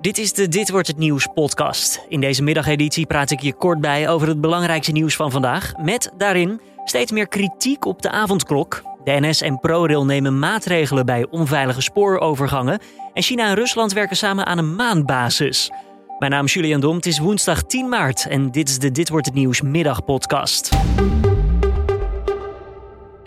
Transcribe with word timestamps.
Dit 0.00 0.18
is 0.18 0.32
de 0.32 0.48
Dit 0.48 0.70
wordt 0.70 0.86
het 0.86 0.96
nieuws 0.96 1.28
podcast. 1.34 2.04
In 2.08 2.20
deze 2.20 2.42
middageditie 2.42 3.06
praat 3.06 3.30
ik 3.30 3.40
je 3.40 3.52
kort 3.52 3.80
bij 3.80 4.08
over 4.08 4.28
het 4.28 4.40
belangrijkste 4.40 4.92
nieuws 4.92 5.16
van 5.16 5.30
vandaag. 5.30 5.72
Met 5.76 6.12
daarin 6.16 6.60
steeds 6.84 7.12
meer 7.12 7.28
kritiek 7.28 7.84
op 7.84 8.02
de 8.02 8.10
avondklok. 8.10 8.82
De 9.04 9.20
NS 9.20 9.40
en 9.40 9.58
ProRail 9.58 10.04
nemen 10.04 10.38
maatregelen 10.38 11.06
bij 11.06 11.26
onveilige 11.30 11.80
spoorovergangen. 11.80 12.78
En 13.12 13.22
China 13.22 13.48
en 13.48 13.54
Rusland 13.54 13.92
werken 13.92 14.16
samen 14.16 14.46
aan 14.46 14.58
een 14.58 14.74
maanbasis. 14.74 15.70
Mijn 16.18 16.32
naam 16.32 16.44
is 16.44 16.54
Julian 16.54 16.80
Dom. 16.80 16.96
Het 16.96 17.06
is 17.06 17.18
woensdag 17.18 17.62
10 17.62 17.88
maart 17.88 18.26
en 18.26 18.50
dit 18.50 18.68
is 18.68 18.78
de 18.78 18.90
Dit 18.90 19.08
wordt 19.08 19.26
het 19.26 19.34
nieuws 19.34 19.60
middagpodcast. 19.60 20.70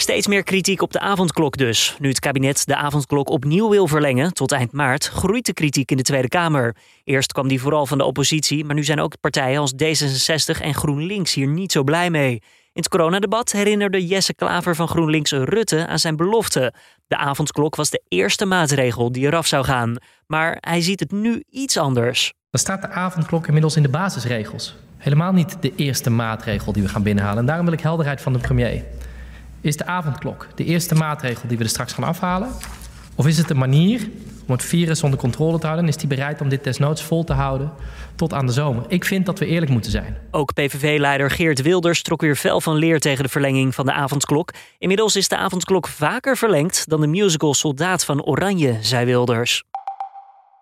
Steeds 0.04 0.28
meer 0.28 0.44
kritiek 0.44 0.82
op 0.82 0.92
de 0.92 1.00
avondklok 1.00 1.58
dus. 1.58 1.96
Nu 2.00 2.10
het 2.10 2.20
kabinet 2.20 2.66
de 2.66 2.76
avondklok 2.76 3.30
opnieuw 3.30 3.70
wil 3.70 3.88
verlengen 3.88 4.34
tot 4.34 4.52
eind 4.52 4.72
maart, 4.72 5.08
groeit 5.08 5.46
de 5.46 5.54
kritiek 5.54 5.92
in 5.92 5.98
de 5.98 6.04
Tweede 6.04 6.28
Kamer. 6.28 6.76
Eerst 7.04 7.32
kwam 7.32 7.48
die 7.48 7.62
vooral 7.62 7.86
van 7.86 7.98
de 7.98 8.04
oppositie, 8.04 8.66
maar 8.66 8.76
nu 8.76 8.84
zijn 8.84 9.00
ook 9.00 9.20
partijen 9.22 9.60
als 9.60 9.74
D66 9.74 10.62
en 10.62 10.74
GroenLinks 10.74 11.34
hier 11.34 11.48
niet 11.48 11.72
zo 11.72 11.84
blij 11.84 12.10
mee. 12.10 12.32
In 12.32 12.42
het 12.82 12.90
coronadebat 12.90 13.52
herinnerde 13.52 14.06
Jesse 14.08 14.36
Klaver 14.36 14.76
van 14.76 14.88
GroenLinks 14.88 15.32
Rutte 15.32 15.88
aan 15.88 16.00
zijn 16.00 16.16
belofte. 16.16 16.74
De 17.08 17.18
avondklok 17.18 17.76
was 17.76 17.90
de 17.90 18.04
eerste 18.08 18.46
maatregel 18.46 19.12
die 19.12 19.26
eraf 19.26 19.48
zou 19.48 19.66
gaan. 19.66 19.96
Maar 20.28 20.58
hij 20.60 20.82
ziet 20.82 21.00
het 21.00 21.12
nu 21.12 21.44
iets 21.50 21.78
anders. 21.78 22.34
Dan 22.50 22.60
staat 22.60 22.82
de 22.82 22.90
avondklok 22.90 23.46
inmiddels 23.46 23.76
in 23.76 23.84
de 23.84 23.90
basisregels. 23.90 24.76
Helemaal 24.98 25.34
niet 25.34 25.58
de 25.62 25.76
eerste 25.76 26.10
maatregel 26.10 26.74
die 26.74 26.84
we 26.84 26.90
gaan 26.90 27.04
binnenhalen. 27.04 27.40
En 27.40 27.46
daarom 27.46 27.66
wil 27.66 27.74
ik 27.74 27.82
helderheid 27.82 28.22
van 28.22 28.34
de 28.34 28.40
premier. 28.40 28.84
Is 29.64 29.78
de 29.78 29.86
avondklok 29.86 30.48
de 30.56 30.64
eerste 30.64 30.96
maatregel 30.96 31.48
die 31.48 31.58
we 31.58 31.64
er 31.64 31.70
straks 31.70 31.94
gaan 31.94 32.04
afhalen? 32.04 32.50
Of 33.16 33.28
is 33.28 33.38
het 33.38 33.50
een 33.50 33.58
manier 33.58 34.10
om 34.46 34.52
het 34.52 34.64
virus 34.64 35.04
onder 35.04 35.20
controle 35.20 35.60
te 35.60 35.66
houden? 35.66 35.86
En 35.86 35.92
is 35.94 36.00
hij 36.00 36.08
bereid 36.08 36.42
om 36.42 36.50
dit 36.50 36.64
desnoods 36.64 37.04
vol 37.04 37.24
te 37.24 37.34
houden 37.34 37.72
tot 38.16 38.34
aan 38.34 38.46
de 38.46 38.52
zomer? 38.52 38.86
Ik 38.88 39.06
vind 39.06 39.26
dat 39.26 39.40
we 39.40 39.46
eerlijk 39.46 39.72
moeten 39.72 39.92
zijn. 39.92 40.18
Ook 40.32 40.54
PVV-leider 40.54 41.32
Geert 41.32 41.62
Wilders 41.62 42.02
trok 42.02 42.22
weer 42.22 42.36
fel 42.36 42.62
van 42.62 42.76
leer 42.76 43.00
tegen 43.00 43.24
de 43.24 43.30
verlenging 43.30 43.76
van 43.76 43.86
de 43.86 43.94
avondklok. 43.94 44.52
Inmiddels 44.78 45.16
is 45.16 45.28
de 45.28 45.38
avondklok 45.38 45.88
vaker 45.88 46.38
verlengd 46.38 46.90
dan 46.90 47.02
de 47.02 47.08
musical 47.08 47.54
Soldaat 47.54 48.06
van 48.06 48.24
Oranje, 48.24 48.78
zei 48.82 49.06
Wilders. 49.06 49.64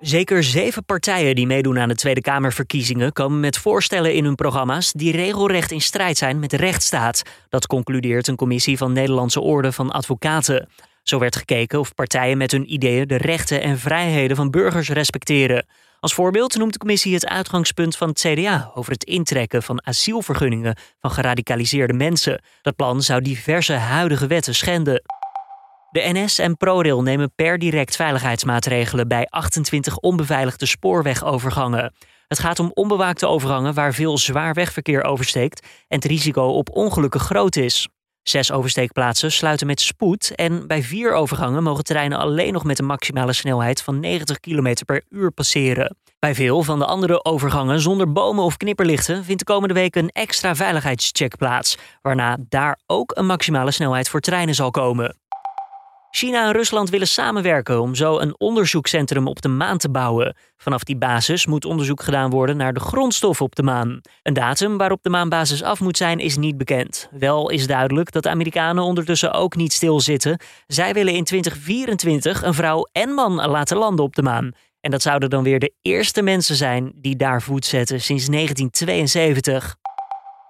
Zeker 0.02 0.44
zeven 0.44 0.86
partijen 0.86 1.36
die 1.36 1.48
meedoen 1.48 1.80
aan 1.80 1.88
de 1.88 1.96
Tweede 1.96 2.22
Kamerverkiezingen 2.22 3.14
komen 3.14 3.40
met 3.40 3.58
voorstellen 3.58 4.14
in 4.14 4.24
hun 4.24 4.36
programma's 4.36 4.92
die 4.92 5.12
regelrecht 5.12 5.72
in 5.72 5.82
strijd 5.82 6.18
zijn 6.18 6.40
met 6.40 6.50
de 6.50 6.58
rechtsstaat. 6.58 7.22
Dat 7.50 7.68
concludeert 7.68 8.28
een 8.28 8.36
commissie 8.36 8.78
van 8.78 8.94
Nederlandse 8.94 9.42
Orde 9.42 9.72
van 9.72 9.92
Advocaten. 9.92 10.68
Zo 11.04 11.20
werd 11.20 11.36
gekeken 11.36 11.80
of 11.80 11.96
partijen 11.96 12.38
met 12.38 12.52
hun 12.52 12.74
ideeën 12.74 13.08
de 13.08 13.18
rechten 13.18 13.62
en 13.62 13.80
vrijheden 13.80 14.36
van 14.36 14.52
burgers 14.52 14.90
respecteren. 14.90 15.66
Als 16.00 16.14
voorbeeld 16.14 16.58
noemt 16.58 16.74
de 16.74 16.80
commissie 16.80 17.14
het 17.14 17.28
uitgangspunt 17.28 17.98
van 17.98 18.10
het 18.10 18.20
CDA 18.20 18.72
over 18.74 18.92
het 18.92 19.04
intrekken 19.04 19.64
van 19.64 19.86
asielvergunningen 19.86 20.78
van 21.00 21.12
geradicaliseerde 21.12 21.94
mensen. 21.94 22.42
Dat 22.62 22.76
plan 22.76 23.02
zou 23.02 23.22
diverse 23.22 23.74
huidige 23.74 24.28
wetten 24.28 24.56
schenden. 24.56 25.02
De 25.92 26.09
NS 26.14 26.39
en 26.39 26.58
ProRail 26.58 27.02
nemen 27.02 27.31
per 27.36 27.59
direct 27.59 27.95
veiligheidsmaatregelen 27.95 29.08
bij 29.08 29.28
28 29.30 29.98
onbeveiligde 29.98 30.66
spoorwegovergangen. 30.66 31.94
Het 32.28 32.39
gaat 32.39 32.59
om 32.59 32.72
onbewaakte 32.73 33.28
overgangen 33.28 33.73
waar 33.73 33.94
veel 33.94 34.17
zwaar 34.17 34.53
wegverkeer 34.53 35.03
oversteekt 35.03 35.67
en 35.88 35.95
het 35.95 36.06
risico 36.06 36.44
op 36.44 36.75
ongelukken 36.75 37.20
groot 37.20 37.56
is. 37.56 37.88
Zes 38.23 38.52
oversteekplaatsen 38.52 39.31
sluiten 39.31 39.67
met 39.67 39.81
spoed 39.81 40.36
en 40.36 40.67
bij 40.67 40.83
vier 40.83 41.14
overgangen 41.14 41.64
mogen 41.64 41.83
treinen 41.83 42.17
alleen 42.17 42.53
nog 42.53 42.64
met 42.64 42.80
een 42.80 42.86
maximale 42.86 43.33
snelheid 43.33 43.81
van 43.81 44.00
90 44.00 44.39
km 44.39 44.76
per 44.86 45.03
uur 45.09 45.31
passeren. 45.31 45.98
Bij 46.20 46.36
veel 46.36 46.64
van 46.64 46.80
de 46.80 46.86
andere 46.86 47.26
overgangen 47.26 47.80
zonder 47.80 48.11
bomen 48.11 48.44
of 48.44 48.58
knipperlichten 48.58 49.23
vindt 49.23 49.45
de 49.45 49.53
komende 49.53 49.73
week 49.73 49.95
een 49.95 50.09
extra 50.09 50.55
veiligheidscheck 50.55 51.38
plaats, 51.38 51.78
waarna 52.02 52.38
daar 52.50 52.80
ook 52.86 53.11
een 53.17 53.26
maximale 53.26 53.71
snelheid 53.71 54.10
voor 54.10 54.20
treinen 54.20 54.55
zal 54.55 54.71
komen. 54.71 55.16
China 56.11 56.45
en 56.45 56.52
Rusland 56.52 56.89
willen 56.89 57.08
samenwerken 57.08 57.82
om 57.82 57.95
zo 57.95 58.20
een 58.20 58.39
onderzoekscentrum 58.39 59.27
op 59.27 59.42
de 59.42 59.48
maan 59.48 59.77
te 59.77 59.89
bouwen. 59.89 60.36
Vanaf 60.58 60.83
die 60.83 60.98
basis 60.98 61.45
moet 61.45 61.66
onderzoek 61.66 62.04
gedaan 62.04 62.30
worden 62.30 62.58
naar 62.58 62.73
de 62.73 62.80
grondstoffen 62.80 63.45
op 63.45 63.55
de 63.55 63.64
maan. 63.64 64.02
Een 64.23 64.33
datum 64.33 64.77
waarop 64.77 65.04
de 65.04 65.10
maanbasis 65.10 65.64
af 65.64 65.80
moet 65.80 65.98
zijn 65.98 66.20
is 66.20 66.38
niet 66.38 66.58
bekend. 66.58 67.10
Wel 67.11 67.49
is 67.49 67.67
duidelijk 67.67 68.11
dat 68.11 68.23
de 68.23 68.30
Amerikanen 68.30 68.83
ondertussen 68.83 69.33
ook 69.33 69.55
niet 69.55 69.73
stilzitten. 69.73 70.39
Zij 70.67 70.94
willen 70.94 71.14
in 71.14 71.23
2024 71.23 72.43
een 72.43 72.54
vrouw 72.54 72.88
en 72.92 73.10
man 73.10 73.33
laten 73.33 73.78
landen 73.78 74.05
op 74.05 74.16
de 74.16 74.23
maan. 74.23 74.52
En 74.82 74.92
dat 74.92 75.02
zouden 75.02 75.30
dan 75.30 75.43
weer 75.43 75.60
de 75.60 75.73
eerste 75.82 76.22
mensen 76.22 76.55
zijn 76.55 76.92
die 76.95 77.16
daar 77.16 77.42
voet 77.42 77.66
zetten 77.66 78.02
sinds 78.02 78.26
1972. 78.26 79.76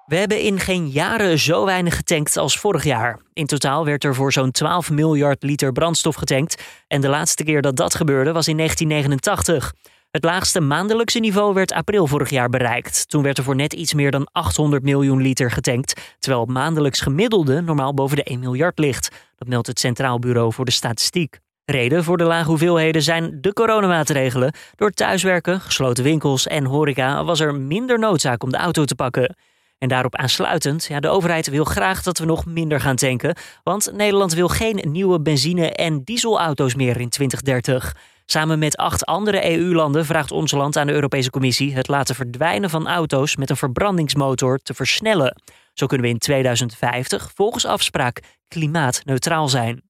We 0.05 0.15
hebben 0.15 0.41
in 0.41 0.59
geen 0.59 0.89
jaren 0.89 1.39
zo 1.39 1.65
weinig 1.65 1.95
getankt 1.95 2.37
als 2.37 2.59
vorig 2.59 2.83
jaar. 2.83 3.19
In 3.33 3.45
totaal 3.45 3.85
werd 3.85 4.03
er 4.03 4.15
voor 4.15 4.33
zo'n 4.33 4.51
12 4.51 4.89
miljard 4.89 5.43
liter 5.43 5.71
brandstof 5.71 6.15
getankt. 6.15 6.63
En 6.87 7.01
de 7.01 7.07
laatste 7.07 7.43
keer 7.43 7.61
dat 7.61 7.75
dat 7.75 7.95
gebeurde 7.95 8.31
was 8.31 8.47
in 8.47 8.57
1989. 8.57 9.73
Het 10.11 10.23
laagste 10.23 10.59
maandelijkse 10.59 11.19
niveau 11.19 11.53
werd 11.53 11.71
april 11.71 12.07
vorig 12.07 12.29
jaar 12.29 12.49
bereikt. 12.49 13.09
Toen 13.09 13.23
werd 13.23 13.37
er 13.37 13.43
voor 13.43 13.55
net 13.55 13.73
iets 13.73 13.93
meer 13.93 14.11
dan 14.11 14.27
800 14.31 14.83
miljoen 14.83 15.21
liter 15.21 15.51
getankt. 15.51 16.15
Terwijl 16.19 16.43
het 16.43 16.51
maandelijks 16.51 17.01
gemiddelde 17.01 17.61
normaal 17.61 17.93
boven 17.93 18.15
de 18.15 18.23
1 18.23 18.39
miljard 18.39 18.79
ligt. 18.79 19.09
Dat 19.37 19.47
meldt 19.47 19.67
het 19.67 19.79
Centraal 19.79 20.19
Bureau 20.19 20.53
voor 20.53 20.65
de 20.65 20.71
Statistiek. 20.71 21.39
Reden 21.65 22.03
voor 22.03 22.17
de 22.17 22.23
lage 22.23 22.49
hoeveelheden 22.49 23.01
zijn 23.01 23.37
de 23.41 23.53
coronamaatregelen. 23.53 24.53
Door 24.75 24.91
thuiswerken, 24.91 25.61
gesloten 25.61 26.03
winkels 26.03 26.47
en 26.47 26.65
horeca 26.65 27.23
was 27.23 27.39
er 27.39 27.55
minder 27.55 27.99
noodzaak 27.99 28.43
om 28.43 28.51
de 28.51 28.57
auto 28.57 28.85
te 28.85 28.95
pakken. 28.95 29.35
En 29.81 29.87
daarop 29.87 30.15
aansluitend, 30.15 30.85
ja, 30.85 30.99
de 30.99 31.07
overheid 31.07 31.49
wil 31.49 31.63
graag 31.63 32.03
dat 32.03 32.17
we 32.17 32.25
nog 32.25 32.45
minder 32.45 32.79
gaan 32.79 32.95
tanken. 32.95 33.35
Want 33.63 33.91
Nederland 33.93 34.33
wil 34.33 34.47
geen 34.47 34.83
nieuwe 34.91 35.21
benzine- 35.21 35.71
en 35.71 36.03
dieselauto's 36.03 36.75
meer 36.75 36.99
in 36.99 37.09
2030. 37.09 37.95
Samen 38.25 38.59
met 38.59 38.77
acht 38.77 39.05
andere 39.05 39.51
EU-landen 39.51 40.05
vraagt 40.05 40.31
ons 40.31 40.51
land 40.51 40.77
aan 40.77 40.87
de 40.87 40.93
Europese 40.93 41.29
Commissie 41.29 41.75
het 41.75 41.87
laten 41.87 42.15
verdwijnen 42.15 42.69
van 42.69 42.87
auto's 42.87 43.35
met 43.35 43.49
een 43.49 43.57
verbrandingsmotor 43.57 44.57
te 44.57 44.73
versnellen. 44.73 45.41
Zo 45.73 45.85
kunnen 45.85 46.07
we 46.07 46.13
in 46.13 46.19
2050 46.19 47.31
volgens 47.35 47.65
afspraak 47.65 48.19
klimaatneutraal 48.47 49.49
zijn. 49.49 49.81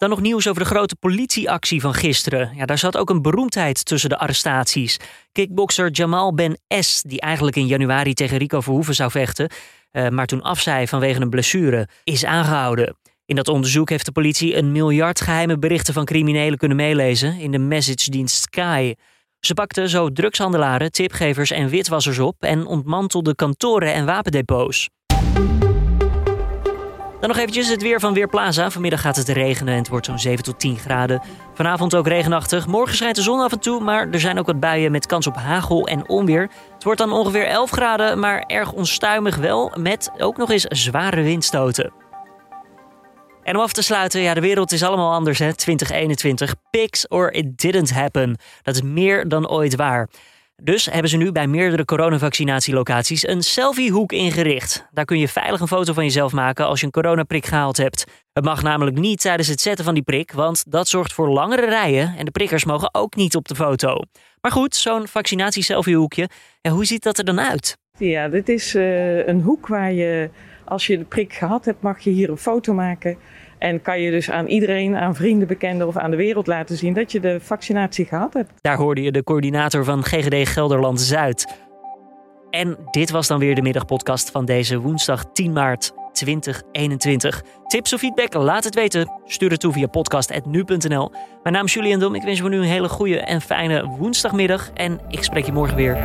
Dan 0.00 0.08
nog 0.08 0.20
nieuws 0.20 0.48
over 0.48 0.62
de 0.62 0.68
grote 0.68 0.96
politieactie 0.96 1.80
van 1.80 1.94
gisteren. 1.94 2.50
Ja, 2.54 2.66
daar 2.66 2.78
zat 2.78 2.96
ook 2.96 3.10
een 3.10 3.22
beroemdheid 3.22 3.84
tussen 3.84 4.08
de 4.08 4.18
arrestaties. 4.18 4.96
Kickbokser 5.32 5.90
Jamal 5.90 6.34
Ben 6.34 6.58
S, 6.68 7.02
die 7.02 7.20
eigenlijk 7.20 7.56
in 7.56 7.66
januari 7.66 8.14
tegen 8.14 8.38
Rico 8.38 8.60
Verhoeven 8.60 8.94
zou 8.94 9.10
vechten, 9.10 9.50
uh, 9.92 10.08
maar 10.08 10.26
toen 10.26 10.42
afzei 10.42 10.88
vanwege 10.88 11.20
een 11.20 11.30
blessure, 11.30 11.88
is 12.04 12.24
aangehouden. 12.24 12.96
In 13.24 13.36
dat 13.36 13.48
onderzoek 13.48 13.88
heeft 13.88 14.04
de 14.04 14.12
politie 14.12 14.56
een 14.56 14.72
miljard 14.72 15.20
geheime 15.20 15.58
berichten 15.58 15.94
van 15.94 16.04
criminelen 16.04 16.58
kunnen 16.58 16.76
meelezen 16.76 17.38
in 17.38 17.50
de 17.50 17.58
messagedienst 17.58 18.42
Sky. 18.42 18.94
Ze 19.40 19.54
pakten 19.54 19.88
zo 19.88 20.12
drugshandelaren, 20.12 20.92
tipgevers 20.92 21.50
en 21.50 21.68
witwassers 21.68 22.18
op 22.18 22.42
en 22.42 22.66
ontmantelden 22.66 23.34
kantoren 23.34 23.92
en 23.92 24.06
wapendepots. 24.06 24.88
Dan 27.20 27.28
nog 27.28 27.38
eventjes 27.38 27.68
het 27.68 27.82
weer 27.82 28.00
van 28.00 28.14
Weerplaza. 28.14 28.70
Vanmiddag 28.70 29.00
gaat 29.00 29.16
het 29.16 29.28
regenen 29.28 29.72
en 29.72 29.78
het 29.78 29.88
wordt 29.88 30.06
zo'n 30.06 30.18
7 30.18 30.44
tot 30.44 30.60
10 30.60 30.78
graden. 30.78 31.22
Vanavond 31.54 31.94
ook 31.94 32.06
regenachtig. 32.06 32.66
Morgen 32.66 32.96
schijnt 32.96 33.16
de 33.16 33.22
zon 33.22 33.40
af 33.40 33.52
en 33.52 33.60
toe, 33.60 33.80
maar 33.80 34.08
er 34.10 34.20
zijn 34.20 34.38
ook 34.38 34.46
wat 34.46 34.60
buien 34.60 34.92
met 34.92 35.06
kans 35.06 35.26
op 35.26 35.36
hagel 35.36 35.86
en 35.86 36.08
onweer. 36.08 36.50
Het 36.74 36.84
wordt 36.84 36.98
dan 36.98 37.12
ongeveer 37.12 37.46
11 37.46 37.70
graden, 37.70 38.18
maar 38.18 38.44
erg 38.46 38.72
onstuimig 38.72 39.36
wel, 39.36 39.72
met 39.78 40.10
ook 40.18 40.36
nog 40.36 40.50
eens 40.50 40.64
zware 40.64 41.22
windstoten. 41.22 41.92
En 43.42 43.56
om 43.56 43.62
af 43.62 43.72
te 43.72 43.82
sluiten, 43.82 44.20
ja, 44.20 44.34
de 44.34 44.40
wereld 44.40 44.72
is 44.72 44.82
allemaal 44.82 45.12
anders, 45.12 45.38
hè. 45.38 45.54
2021. 45.54 46.54
Pics 46.70 47.08
or 47.08 47.32
it 47.32 47.58
didn't 47.58 47.90
happen. 47.90 48.38
Dat 48.62 48.74
is 48.74 48.82
meer 48.82 49.28
dan 49.28 49.48
ooit 49.48 49.76
waar. 49.76 50.08
Dus 50.62 50.84
hebben 50.86 51.10
ze 51.10 51.16
nu 51.16 51.32
bij 51.32 51.46
meerdere 51.46 51.84
coronavaccinatielocaties 51.84 53.26
een 53.26 53.42
selfiehoek 53.42 54.12
ingericht. 54.12 54.88
Daar 54.90 55.04
kun 55.04 55.18
je 55.18 55.28
veilig 55.28 55.60
een 55.60 55.68
foto 55.68 55.92
van 55.92 56.04
jezelf 56.04 56.32
maken 56.32 56.66
als 56.66 56.80
je 56.80 56.86
een 56.86 56.92
coronaprik 56.92 57.46
gehaald 57.46 57.76
hebt. 57.76 58.04
Het 58.32 58.44
mag 58.44 58.62
namelijk 58.62 58.98
niet 58.98 59.20
tijdens 59.20 59.48
het 59.48 59.60
zetten 59.60 59.84
van 59.84 59.94
die 59.94 60.02
prik, 60.02 60.32
want 60.32 60.64
dat 60.68 60.88
zorgt 60.88 61.12
voor 61.12 61.28
langere 61.28 61.66
rijen 61.66 62.14
en 62.16 62.24
de 62.24 62.30
prikkers 62.30 62.64
mogen 62.64 62.94
ook 62.94 63.16
niet 63.16 63.36
op 63.36 63.48
de 63.48 63.54
foto. 63.54 63.96
Maar 64.40 64.52
goed, 64.52 64.74
zo'n 64.74 65.08
vaccinatie-selfiehoekje, 65.08 66.28
hoe 66.70 66.84
ziet 66.84 67.02
dat 67.02 67.18
er 67.18 67.24
dan 67.24 67.40
uit? 67.40 67.76
Ja, 67.98 68.28
dit 68.28 68.48
is 68.48 68.74
uh, 68.74 69.26
een 69.26 69.40
hoek 69.40 69.66
waar 69.66 69.92
je, 69.92 70.30
als 70.64 70.86
je 70.86 70.98
de 70.98 71.04
prik 71.04 71.32
gehad 71.32 71.64
hebt, 71.64 71.82
mag 71.82 72.00
je 72.00 72.10
hier 72.10 72.30
een 72.30 72.38
foto 72.38 72.74
maken 72.74 73.18
en 73.60 73.82
kan 73.82 74.00
je 74.00 74.10
dus 74.10 74.30
aan 74.30 74.46
iedereen, 74.46 74.96
aan 74.96 75.14
vrienden, 75.14 75.48
bekenden 75.48 75.86
of 75.86 75.96
aan 75.96 76.10
de 76.10 76.16
wereld 76.16 76.46
laten 76.46 76.76
zien 76.76 76.94
dat 76.94 77.12
je 77.12 77.20
de 77.20 77.40
vaccinatie 77.40 78.04
gehad 78.04 78.32
hebt. 78.34 78.50
Daar 78.60 78.76
hoorde 78.76 79.02
je 79.02 79.12
de 79.12 79.24
coördinator 79.24 79.84
van 79.84 80.04
GGD 80.04 80.48
Gelderland 80.48 81.00
Zuid. 81.00 81.46
En 82.50 82.76
dit 82.90 83.10
was 83.10 83.26
dan 83.26 83.38
weer 83.38 83.54
de 83.54 83.62
middagpodcast 83.62 84.30
van 84.30 84.44
deze 84.44 84.78
woensdag 84.78 85.24
10 85.32 85.52
maart. 85.52 85.92
2021. 86.12 87.42
Tips 87.66 87.92
of 87.92 88.00
feedback, 88.00 88.34
laat 88.34 88.64
het 88.64 88.74
weten. 88.74 89.20
Stuur 89.24 89.50
het 89.50 89.60
toe 89.60 89.72
via 89.72 89.86
podcast.nu.nl. 89.86 91.10
Mijn 91.42 91.54
naam 91.54 91.64
is 91.64 91.74
Julian 91.74 92.00
Dom. 92.00 92.14
Ik 92.14 92.22
wens 92.22 92.36
je 92.36 92.42
voor 92.42 92.50
nu 92.50 92.56
een 92.56 92.62
hele 92.62 92.88
goede 92.88 93.20
en 93.20 93.40
fijne 93.40 93.86
woensdagmiddag. 93.98 94.70
En 94.74 95.00
ik 95.08 95.24
spreek 95.24 95.46
je 95.46 95.52
morgen 95.52 95.76
weer. 95.76 95.98